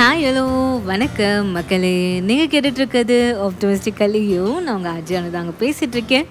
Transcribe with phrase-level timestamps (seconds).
[0.00, 2.20] Hi hello வணக்கம் மக்களே.
[2.20, 6.26] நீங்கள் கேட்டுட்ருக்கிறது ஆப்டமிஸ்டிக்கல்லையும் நான் உங்கள் அஜயானு தாங்க பேசிகிட்ருக்கேன்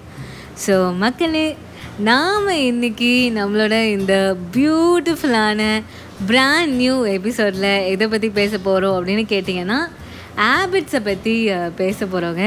[0.66, 1.56] ஸோ மக்களே
[1.98, 5.82] நாம் இன்றைக்கி நம்மளோட இந்த பியூட்டிஃபுல்லான
[6.26, 9.88] பிராண்ட் நியூ எபிசோடில் எதை பற்றி பேச போகிறோம் அப்படின்னு கேட்டிங்கன்னா
[10.36, 11.34] ஹேபிட்ஸை பற்றி
[11.76, 12.44] பேச போகிறோங்க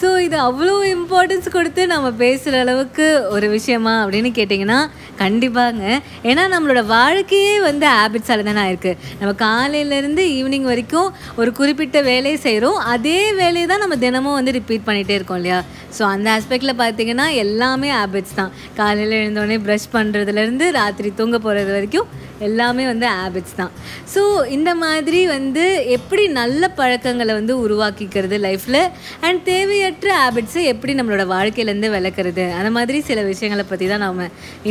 [0.00, 4.80] ஸோ இது அவ்வளோ இம்பார்ட்டன்ஸ் கொடுத்து நம்ம பேசுகிற அளவுக்கு ஒரு விஷயமா அப்படின்னு கேட்டிங்கன்னா
[5.18, 5.82] கண்டிப்பாங்க.
[6.22, 12.78] ஏன்னா நம்மளோட வாழ்க்கையே வந்து ஹேபிட்ஸால் தானே இருக்குது நம்ம காலையிலேருந்து ஈவினிங் வரைக்கும் ஒரு குறிப்பிட்ட வேலையை செய்கிறோம்
[12.94, 15.62] அதே வேலையை தான் நம்ம தினமும் வந்து ரிப்பீட் பண்ணிகிட்டே இருக்கோம் இல்லையா?
[15.98, 18.52] ஸோ அந்த ஆஸ்பெக்டில் பார்த்தீங்கன்னா எல்லாமே ஹேபிட்ஸ் தான்.
[18.76, 22.08] காலையில் எழுந்தோடனே ப்ரஷ் பண்ணுறதுலேருந்து ராத்திரி தூங்க போகிறது வரைக்கும்
[22.48, 23.72] எல்லாமே வந்து ஹேபிட்ஸ் தான்.
[24.14, 24.22] ஸோ
[24.56, 25.64] இந்த மாதிரி வந்து
[25.96, 28.80] எப்படி நல்ல பழக்கங்களை வந்து உருவாக்கிக்கிறது லைஃப்பில்
[29.26, 32.46] அண்ட் தேவையற்ற ஹேபிட்ஸை எப்படி நம்மளோட வாழ்க்கையிலேருந்து விளக்குறது?
[32.60, 34.22] அந்த மாதிரி சில விஷயங்களை பற்றி தான் நாம்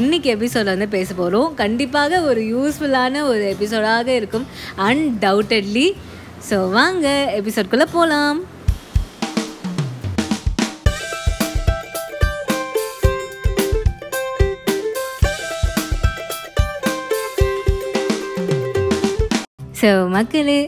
[0.02, 4.48] இன்றைக்கி எபிசோடில் வந்து பேச போகிறோம் கண்டிப்பாக ஒரு யூஸ்ஃபுல்லான ஒரு எபிசோடாக இருக்கும்.
[4.90, 5.88] அன்டவுட்டட்லி
[6.50, 7.08] ஸோ வாங்க
[7.40, 8.40] எபிசோட்குள்ளே போகலாம்
[19.84, 20.60] ஸோ மக்களே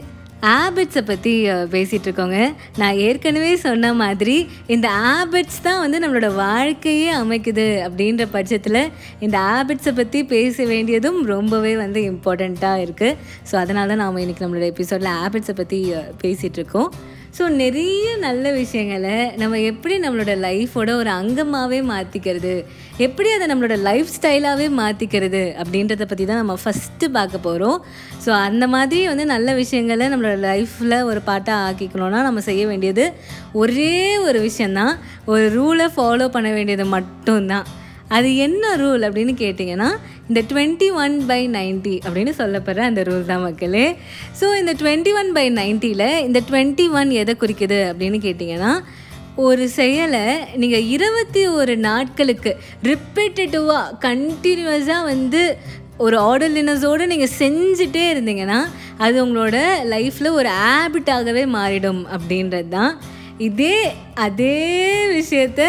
[0.54, 1.32] ஆபிட்ஸை பற்றி
[1.70, 2.38] பேசிகிட்டு இருக்கோங்க
[2.76, 4.34] நான் ஏற்கனவே சொன்ன மாதிரி
[4.66, 8.80] இந்த ஆபிட்ஸ் தான் வந்து நம்மளோட வாழ்க்கையே அமைக்குது அப்படின்ற பட்சத்தில்
[9.18, 13.16] இந்த ஆபிட்ஸை பற்றி பேச வேண்டியதும் ரொம்பவே வந்து இம்பார்ட்டண்ட்டாக இருக்குது
[13.50, 15.80] ஸோ அதனால தான் நாம் இன்றைக்கி நம்மளோட எபிசோடில் ஆபிட்ஸை பற்றி
[16.22, 16.90] பேசிகிட்டு இருக்கோம்
[17.38, 22.52] ஸோ நிறைய நல்ல விஷயங்களை நம்ம எப்படி நம்மளோட லைஃபோட ஒரு அங்கமாகவே மாற்றிக்கிறது
[22.96, 27.84] எப்படி அதை நம்மளோட லைஃப் ஸ்டைலாகவே மாற்றிக்கிறது அப்படின்றத பற்றி தான் நம்ம ஃபஸ்ட்டு பார்க்க போகிறோம்
[28.26, 33.12] ஸோ அந்த மாதிரி வந்து நல்ல விஷயங்களை நம்மளோட லைஃப்பில் ஒரு பாட்டாக ஆக்கிக்கணும்னா நம்ம செய்ய வேண்டியது
[33.52, 37.66] ஒரே ஒரு விஷயந்தான் ஒரு ரூலை ஃபாலோ பண்ண வேண்டியது மட்டும்தான்.
[38.08, 39.88] அது என்ன ரூல் அப்படின்னு கேட்டிங்கன்னா
[40.28, 43.96] இந்த டுவெண்ட்டி ஒன் பை நைன்ட்டி அப்படின்னு சொல்லப்படுற அந்த ரூல் தான் மக்களே.
[44.40, 48.72] ஸோ இந்த டுவெண்ட்டி ஒன் பை நைன்ட்டியில் இந்த டுவெண்ட்டி ஒன் எதை குறிக்குது அப்படின்னு கேட்டிங்கன்னா
[49.36, 55.58] ஒரு செயலை நீங்கள் இருபத்தி ஒரு நாட்களுக்கு ரிப்பீட்டடிவாக கண்டினியூஸாக வந்து
[55.98, 58.58] ஒரு ஆர்டர்லினஸோடு நீங்கள் செஞ்சுட்டே இருந்தீங்கன்னா
[58.98, 63.00] அது உங்களோட லைஃப்பில் ஒரு ஹேபிட்டாகவே மாறிடும் அப்படின்றது தான்.
[63.38, 63.78] இதே
[64.14, 64.56] அதே
[65.14, 65.62] விஷயத்த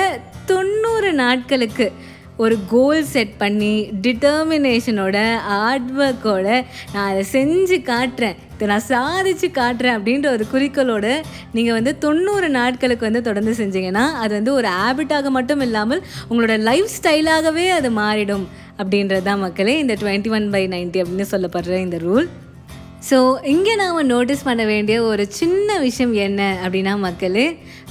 [0.46, 1.92] தொண்ணூறு நாட்களுக்கு
[2.38, 6.48] ஒரு கோல் செட் பண்ணி டிட்டர்மினேஷனோட ஹார்ட் ஒர்க்கோட
[6.94, 8.36] நான் அதை செஞ்சு காட்டுறேன்.
[8.54, 11.08] இதை நான் சாதிச்சு காட்டுறேன் அப்படின்ற ஒரு குறிக்கோளோட
[11.52, 16.90] நீங்கள் வந்து தொண்ணூறு நாட்களுக்கு வந்து தொடர்ந்து செஞ்சீங்கன்னா அது வந்து ஒரு ஹேபிட்டாக மட்டும் இல்லாமல் உங்களோட லைஃப்
[16.98, 22.28] ஸ்டைலாகவே அது மாறிடும் அப்படின்றது தான் மக்களே இந்த டுவெண்ட்டி ஒன் பை நைன்ட்டி அப்படின்னு சொல்லப்படுற இந்த ரூல்
[23.10, 23.18] ஸோ
[23.52, 27.46] இங்கே நாம் நோட்டீஸ் பண்ண வேண்டிய ஒரு சின்ன விஷயம் என்ன அப்படின்னா மக்களே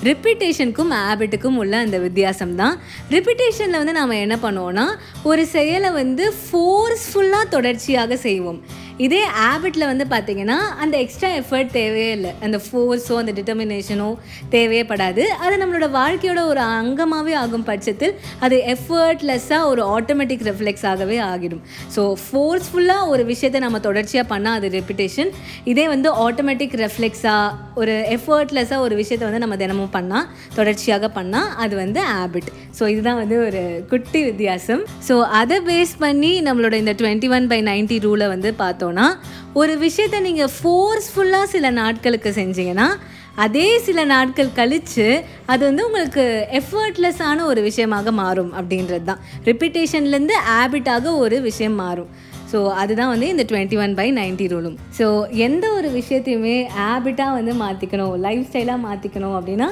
[0.08, 2.74] ரிப்பிட்டேஷனுக்கும் ஹேபிட்டுக்கும் உள்ள அந்த வித்தியாசம் தான்.
[3.14, 4.86] ரிப்பிட்டேஷனில் வந்து நாம் என்ன பண்ணுவோம்னா
[5.30, 8.60] ஒரு செயலை வந்து ஃபோர்ஸ்ஃபுல்லாக தொடர்ச்சியாக செய்வோம்.
[9.04, 12.30] இதே ஹேபிட்டில் வந்து பார்த்திங்கன்னா அந்த எக்ஸ்ட்ரா எஃபர்ட் தேவையே இல்லை.
[12.44, 14.06] அந்த ஃபோர்ஸோ அந்த டிட்டர்மினேஷனோ
[14.54, 15.24] தேவையே படாது.
[15.44, 18.14] அது நம்மளோட வாழ்க்கையோட ஒரு அங்கமாகவே ஆகும் பட்சத்தில்
[18.46, 21.62] அது எஃபர்ட்லெஸ்ஸாக ஒரு ஆட்டோமேட்டிக் ரெஃப்ளெக்ஸ் ஆகவே ஆகிடும்.
[21.96, 25.32] ஸோ ஃபோர்ஸ்ஃபுல்லாக ஒரு விஷயத்தை நம்ம தொடர்ச்சியாக பண்ணால் அது ரெப்பிட்டேஷன்
[25.72, 30.26] இதே வந்து ஆட்டோமேட்டிக் ரெஃப்ளெக்ஸாக ஒரு எஃபர்ட்லெஸ்ஸாக ஒரு விஷயத்தை வந்து நம்ம தினமும் பண்ணால்
[30.58, 34.82] தொடர்ச்சியாக பண்ணால் அது வந்து ஹேபிட் ஸோ இதுதான் வந்து ஒரு குட்டி வித்தியாசம்.
[35.10, 38.84] ஸோ அதை பேஸ் பண்ணி நம்மளோட இந்த டுவெண்ட்டி ஒன் பை நைன்ட்டி ரூலை வந்து பார்த்தோம்.
[38.86, 39.06] பார்த்தோன்னா
[39.52, 42.88] ஒரு விஷயத்தை நீங்கள் ஃபோர்ஸ்ஃபுல்லாக சில நாட்களுக்கு செஞ்சீங்கன்னா
[43.36, 51.16] அதே சில நாட்கள் கழித்து அது வந்து உங்களுக்கு எஃபர்ட்லெஸ்ஸான ஒரு விஷயமாக மாறும் அப்படின்றது தான் ரிப்பிட்டேஷன்லேருந்து ஹேபிட்டாக
[51.16, 52.08] ஒரு விஷயம் மாறும்.
[52.52, 57.52] ஸோ அதுதான் வந்து இந்த டுவெண்ட்டி ஒன் பை நைன்ட்டி ரூலும் ஸோ எந்த ஒரு விஷயத்தையுமே ஹேபிட்டாக வந்து
[57.64, 59.68] மாற்றிக்கணும் லைஃப் ஸ்டைலாக மாற்றிக்கணும் அப்படின்னா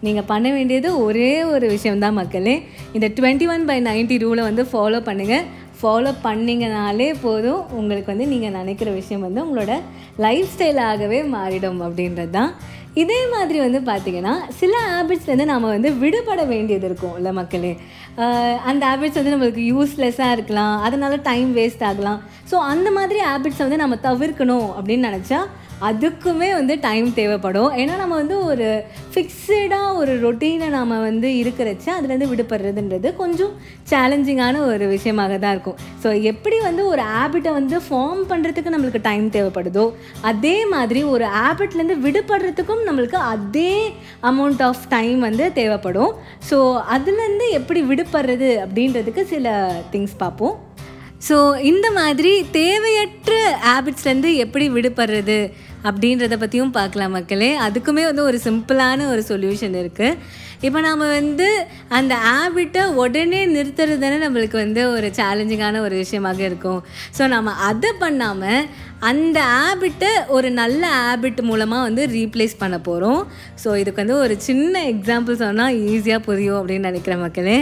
[0.00, 2.62] நீங்கள் பண்ண வேண்டியது ஒரே ஒரு விஷயம்தான் மக்களே.
[2.92, 5.46] இந்த டுவெண்ட்டி ஒன் பை நைன்ட்டி ரூலை வந்து ஃபாலோ பண்ணுங்கள்
[5.80, 7.62] ஃபாலோ பண்ணிங்கனாலே போதும்.
[7.78, 9.74] உங்களுக்கு வந்து நீங்கள் நினைக்கிற விஷயம் வந்து உங்களோட
[10.24, 12.52] லைஃப் ஸ்டைலாகவே மாறிடும் அப்படின்றது தான்
[13.02, 17.72] இதே மாதிரி வந்து பார்த்திங்கன்னா சில ஹேபிட்ஸ்லேருந்து நாம் வந்து விடுபட வேண்டியது இருக்கும் இல்லை மக்களே.
[18.70, 20.74] அந்த ஹேபிட்ஸ் வந்து நம்மளுக்கு யூஸ்லெஸ்ஸாக இருக்கலாம்.
[20.86, 22.20] அதனால டைம் வேஸ்ட் ஆகலாம்.
[22.50, 25.40] ஸோ அந்த மாதிரி ஹேபிட்ஸை வந்து நம்ம தவிர்க்கணும் அப்படின்னு நினச்சா
[25.86, 27.70] அதுக்குமே வந்து டைம் தேவைப்படும்.
[27.80, 28.68] ஏன்னா நம்ம வந்து ஒரு
[29.12, 33.52] ஃபிக்ஸடாக ஒரு ரொட்டீனை நாம் வந்து இருக்கிறச்சு அதுலேருந்து விடுபடுறதுன்றது கொஞ்சம்
[33.92, 35.78] சேலஞ்சிங்கான ஒரு விஷயமாக தான் இருக்கும்.
[36.02, 39.86] ஸோ எப்படி வந்து ஒரு ஹேபிட்டை வந்து ஃபார்ம் பண்ணுறதுக்கு நம்மளுக்கு டைம் தேவைப்படுதோ
[40.32, 43.74] அதே மாதிரி ஒரு ஹேபிட்லேருந்து விடுபடுறதுக்கும் நம்மளுக்கு அதே
[44.32, 46.14] அமௌண்ட் ஆஃப் டைம் வந்து தேவைப்படும்.
[46.50, 46.58] ஸோ
[46.96, 49.46] அதுலேருந்து எப்படி விடுபடுறது அப்படின்றதுக்கு சில
[49.94, 50.56] திங்ஸ் பார்ப்போம்.
[51.26, 51.36] ஸோ
[51.70, 53.32] இந்த மாதிரி தேவையற்ற
[53.64, 55.38] ஹேபிட்ஸ்லேருந்து எப்படி விடுபடுறது
[55.86, 57.50] அப்படின்றத பற்றியும் பார்க்கலாம் மக்களே.
[57.66, 60.18] அதுக்குமே வந்து ஒரு சிம்பிளான ஒரு சொல்யூஷன் இருக்குது
[60.66, 61.48] இப்போ நாம் வந்து
[61.98, 66.80] அந்த ஹேபிட்டை உடனே நிறுத்துறது தானே நம்மளுக்கு வந்து ஒரு சேலஞ்சிங்கான ஒரு விஷயமாக இருக்கும்.
[67.18, 68.66] ஸோ நம்ம அதை பண்ணாமல்
[69.00, 73.20] அந்த ஹேபிட்டை ஒரு நல்ல ஹேபிட் மூலமாக வந்து ரீப்ளேஸ் பண்ண போகிறோம்
[73.62, 77.56] ஸோ இதுக்கு வந்து ஒரு சின்ன எக்ஸாம்பிள் சொன்னால் ஈஸியாக புரியும் அப்படின்னு நினைக்கிறேன் மக்களே.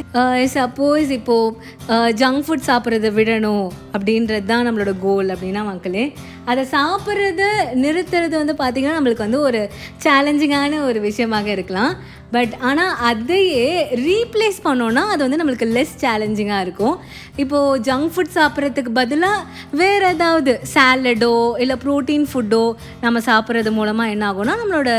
[0.55, 3.67] சப்போஸ் இப்போது ஜங்க் ஃபுட் சாப்பிட்றத விடணும்
[3.97, 6.05] அப்படின்றது தான் நம்மளோட கோல் அப்படின்னா மக்களே.
[6.51, 7.45] அதை சாப்பிட்றத
[7.85, 9.61] நிறுத்துறது வந்து பார்த்திங்கன்னா நம்மளுக்கு வந்து ஒரு
[10.05, 11.93] சேலஞ்சிங்கான ஒரு விஷயமாக இருக்கலாம்.
[12.35, 13.67] பட் ஆனால் அதையே
[14.07, 16.97] ரீப்ளேஸ் பண்ணோன்னா அது வந்து நம்மளுக்கு லெஸ் சேலஞ்சிங்காக இருக்கும்.
[17.43, 19.45] இப்போது ஜங்க் ஃபுட் சாப்பிட்றதுக்கு பதிலாக
[19.81, 21.33] வேறு ஏதாவது சாலடோ
[21.65, 22.65] இல்லை ப்ரோட்டீன் ஃபுட்டோ
[23.05, 24.91] நம்ம சாப்பிட்றது மூலமாக என்ன ஆகும்னா நம்மளோட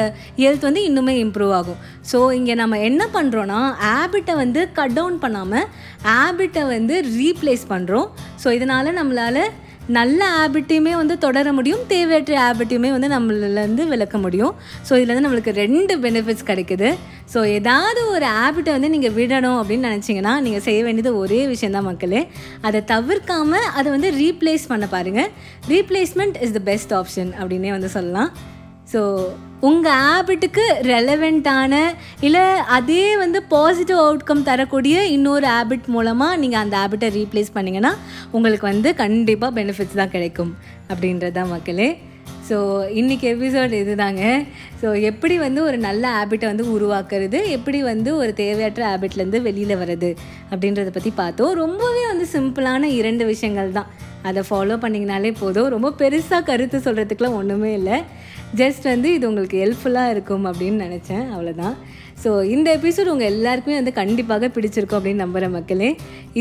[0.41, 1.79] ஹெல்த் வந்து இன்னுமே இம்ப்ரூவ் ஆகும்.
[2.12, 5.68] ஸோ இங்கே நம்ம என்ன பண்ணுறோன்னா ஹேபிட்டை வந்து கட் டவுன் பண்ணாமல்
[6.09, 8.09] ஹேபிட்டை வந்து ரீப்ளேஸ் பண்ணுறோம்
[8.44, 9.44] ஸோ இதனால் நம்மளால்
[9.97, 14.53] நல்ல ஹேபிட்டையுமே வந்து தொடர முடியும் தேவையற்ற ஹேபிட்டையுமே வந்து நம்மளேருந்து விளக்க முடியும்.
[14.87, 16.89] ஸோ இதில் வந்து நம்மளுக்கு ரெண்டு பெனிஃபிட்ஸ் கிடைக்குது.
[17.33, 22.23] ஸோ ஏதாவது ஒரு ஹேபிட்டை வந்து நீங்கள் விடணும் அப்படின்னு நினச்சிங்கன்னா நீங்கள் செய்ய வேண்டியது ஒரே விஷயந்தான் மக்களே.
[22.69, 25.31] அதை தவிர்க்காமல் அதை வந்து ரீப்ளேஸ் பண்ண பாருங்கள்
[25.73, 28.31] replacement is the best option அப்படின்னே வந்து சொல்லலாம்.
[28.93, 29.01] ஸோ
[29.65, 31.75] உங்கள் ஹேபிட்டுக்கு ரெலவெண்ட்டான
[32.27, 32.44] இல்லை
[32.75, 37.94] அதே வந்து பாசிட்டிவ் அவுட்கம் தரக்கூடிய இன்னொரு ஹேபிட் மூலமாக நீங்கள் அந்த ஹேபிட்டை ரீப்ளேஸ் பண்ணிங்கன்னா
[38.38, 40.51] உங்களுக்கு வந்து கண்டிப்பாக பெனிஃபிட்ஸ் தான் கிடைக்கும்
[40.92, 41.89] அப்படின்றது தான் மக்களே.
[42.50, 42.57] ஸோ
[43.00, 44.24] இன்றைக்கி எபிசோட் இதுதாங்க.
[44.81, 47.39] ஸோ எப்படி வந்து ஒரு நல்ல ஹேபிட்டை வந்து உருவாக்குறது?
[47.56, 50.12] எப்படி வந்து ஒரு தேவையற்ற ஹேபிட்லேருந்து வெளியில் வர்றது?
[50.51, 51.54] அப்படின்றத பற்றி பார்த்தோம்.
[51.63, 53.89] ரொம்பவே வந்து சிம்பிளான இரண்டு விஷயங்கள் தான்.
[54.29, 55.69] அதை ஃபாலோ பண்ணிங்கனாலே போதும்.
[55.75, 57.97] ரொம்ப பெருசாக கருத்து சொல்கிறதுக்குலாம் ஒன்றுமே இல்லை.
[58.59, 61.25] ஜஸ்ட் வந்து இது உங்களுக்கு ஹெல்ப்ஃபுல்லாக இருக்கும் அப்படின்னு நினச்சேன்.
[61.35, 61.77] அவ்வளோதான்
[62.23, 65.89] ஸோ இந்த எபிசோட் உங்கள் எல்லாருக்குமே வந்து கண்டிப்பாக பிடிச்சிருக்கும் அப்படின்னு நம்புகிற மக்களே.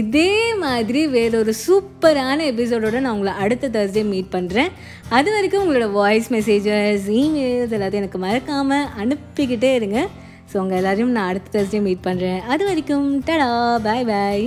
[0.00, 0.31] இதே
[0.62, 4.70] மாதிரி வேறொரு சூப்பரான எபிசோடோடு நான் உங்களை அடுத்த தேர்ஸ்டே மீட் பண்ணுறேன்
[5.19, 10.00] அது வரைக்கும் உங்களோட வாய்ஸ் மெசேஜஸ் இமெயில்ஸ் எல்லாத்தையும் எனக்கு மறக்காமல் அனுப்பிக்கிட்டே இருங்க.
[10.52, 13.50] ஸோ உங்கள் எல்லோரையும் நான் அடுத்த தேர்ஸ்டே மீட் பண்ணுறேன் அது வரைக்கும் டடா
[13.88, 14.46] பாய் பாய்